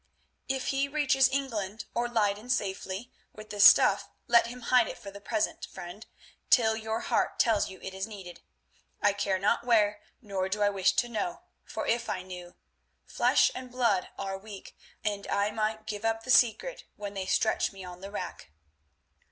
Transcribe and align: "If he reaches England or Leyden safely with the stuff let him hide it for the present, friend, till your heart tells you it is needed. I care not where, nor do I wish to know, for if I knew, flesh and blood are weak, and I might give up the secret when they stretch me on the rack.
"If 0.49 0.69
he 0.69 0.87
reaches 0.87 1.29
England 1.31 1.85
or 1.93 2.09
Leyden 2.09 2.49
safely 2.49 3.11
with 3.33 3.51
the 3.51 3.59
stuff 3.59 4.09
let 4.27 4.47
him 4.47 4.61
hide 4.61 4.87
it 4.87 4.97
for 4.97 5.11
the 5.11 5.21
present, 5.21 5.67
friend, 5.71 6.07
till 6.49 6.75
your 6.75 7.01
heart 7.01 7.37
tells 7.37 7.69
you 7.69 7.79
it 7.83 7.93
is 7.93 8.07
needed. 8.07 8.41
I 8.99 9.13
care 9.13 9.37
not 9.37 9.63
where, 9.63 10.01
nor 10.19 10.49
do 10.49 10.63
I 10.63 10.71
wish 10.71 10.93
to 10.93 11.07
know, 11.07 11.43
for 11.63 11.85
if 11.85 12.09
I 12.09 12.23
knew, 12.23 12.55
flesh 13.05 13.51
and 13.53 13.69
blood 13.69 14.09
are 14.17 14.39
weak, 14.39 14.75
and 15.03 15.27
I 15.27 15.51
might 15.51 15.85
give 15.85 16.03
up 16.03 16.23
the 16.23 16.31
secret 16.31 16.83
when 16.95 17.13
they 17.13 17.27
stretch 17.27 17.71
me 17.71 17.83
on 17.83 18.01
the 18.01 18.09
rack. 18.09 18.49